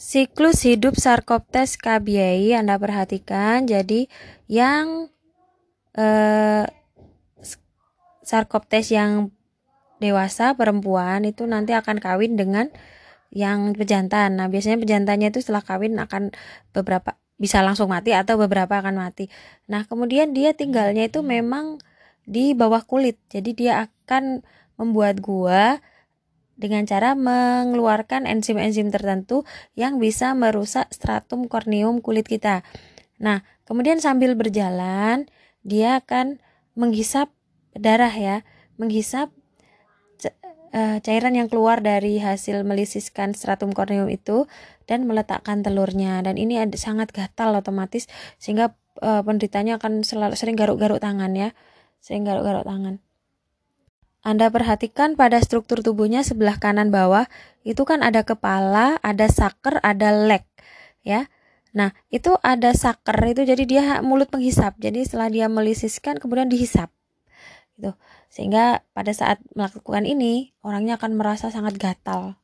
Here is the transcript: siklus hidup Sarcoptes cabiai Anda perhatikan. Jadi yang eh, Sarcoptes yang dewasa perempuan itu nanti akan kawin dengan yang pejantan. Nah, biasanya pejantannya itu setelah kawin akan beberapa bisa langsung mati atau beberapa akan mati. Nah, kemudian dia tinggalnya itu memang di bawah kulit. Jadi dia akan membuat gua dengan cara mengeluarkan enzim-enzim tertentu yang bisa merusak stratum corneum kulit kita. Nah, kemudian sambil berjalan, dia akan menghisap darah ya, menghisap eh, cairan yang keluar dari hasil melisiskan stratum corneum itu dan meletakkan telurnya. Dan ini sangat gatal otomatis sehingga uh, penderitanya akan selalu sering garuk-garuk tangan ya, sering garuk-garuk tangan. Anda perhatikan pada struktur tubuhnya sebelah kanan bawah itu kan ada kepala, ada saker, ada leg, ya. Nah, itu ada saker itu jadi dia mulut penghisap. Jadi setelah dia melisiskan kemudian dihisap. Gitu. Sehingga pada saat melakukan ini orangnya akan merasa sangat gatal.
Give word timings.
siklus 0.00 0.64
hidup 0.64 0.96
Sarcoptes 0.96 1.76
cabiai 1.76 2.56
Anda 2.56 2.80
perhatikan. 2.80 3.68
Jadi 3.68 4.08
yang 4.48 5.12
eh, 5.92 6.64
Sarcoptes 8.24 8.88
yang 8.88 9.28
dewasa 10.00 10.56
perempuan 10.56 11.28
itu 11.28 11.44
nanti 11.44 11.76
akan 11.76 12.00
kawin 12.00 12.40
dengan 12.40 12.72
yang 13.28 13.76
pejantan. 13.76 14.40
Nah, 14.40 14.48
biasanya 14.48 14.80
pejantannya 14.80 15.28
itu 15.28 15.44
setelah 15.44 15.60
kawin 15.60 16.00
akan 16.00 16.32
beberapa 16.72 17.20
bisa 17.36 17.60
langsung 17.60 17.92
mati 17.92 18.16
atau 18.16 18.40
beberapa 18.40 18.80
akan 18.80 18.96
mati. 18.96 19.28
Nah, 19.68 19.84
kemudian 19.84 20.32
dia 20.32 20.56
tinggalnya 20.56 21.06
itu 21.08 21.20
memang 21.20 21.76
di 22.24 22.56
bawah 22.56 22.80
kulit. 22.88 23.20
Jadi 23.28 23.52
dia 23.52 23.86
akan 23.86 24.40
membuat 24.80 25.20
gua 25.20 25.78
dengan 26.60 26.84
cara 26.84 27.16
mengeluarkan 27.16 28.28
enzim-enzim 28.28 28.92
tertentu 28.92 29.48
yang 29.72 29.96
bisa 29.96 30.36
merusak 30.36 30.92
stratum 30.92 31.48
corneum 31.48 32.04
kulit 32.04 32.28
kita. 32.28 32.60
Nah, 33.16 33.42
kemudian 33.64 33.98
sambil 33.98 34.36
berjalan, 34.36 35.24
dia 35.64 36.04
akan 36.04 36.38
menghisap 36.76 37.32
darah 37.72 38.12
ya, 38.12 38.44
menghisap 38.76 39.32
eh, 40.70 40.98
cairan 41.00 41.34
yang 41.34 41.48
keluar 41.48 41.80
dari 41.80 42.20
hasil 42.20 42.62
melisiskan 42.62 43.32
stratum 43.32 43.72
corneum 43.72 44.06
itu 44.12 44.44
dan 44.84 45.08
meletakkan 45.08 45.64
telurnya. 45.64 46.20
Dan 46.20 46.36
ini 46.36 46.60
sangat 46.76 47.10
gatal 47.10 47.56
otomatis 47.56 48.06
sehingga 48.36 48.76
uh, 48.98 49.22
penderitanya 49.22 49.78
akan 49.78 50.02
selalu 50.02 50.34
sering 50.36 50.58
garuk-garuk 50.58 50.98
tangan 50.98 51.32
ya, 51.34 51.54
sering 52.02 52.26
garuk-garuk 52.26 52.66
tangan. 52.66 52.98
Anda 54.30 54.46
perhatikan 54.46 55.18
pada 55.18 55.42
struktur 55.42 55.82
tubuhnya 55.82 56.22
sebelah 56.22 56.62
kanan 56.62 56.94
bawah 56.94 57.26
itu 57.66 57.82
kan 57.82 58.06
ada 58.06 58.22
kepala, 58.22 59.02
ada 59.02 59.26
saker, 59.26 59.82
ada 59.82 60.14
leg, 60.14 60.46
ya. 61.02 61.26
Nah, 61.74 61.94
itu 62.14 62.38
ada 62.46 62.70
saker 62.70 63.14
itu 63.26 63.42
jadi 63.42 63.62
dia 63.66 63.82
mulut 64.06 64.30
penghisap. 64.30 64.78
Jadi 64.78 65.02
setelah 65.02 65.26
dia 65.30 65.46
melisiskan 65.50 66.22
kemudian 66.22 66.46
dihisap. 66.46 66.94
Gitu. 67.74 67.94
Sehingga 68.30 68.86
pada 68.94 69.10
saat 69.10 69.42
melakukan 69.58 70.06
ini 70.06 70.54
orangnya 70.62 70.98
akan 70.98 71.18
merasa 71.18 71.50
sangat 71.50 71.78
gatal. 71.78 72.38